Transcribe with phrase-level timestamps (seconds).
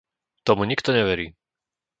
[0.47, 1.27] Tomu nikto neverí!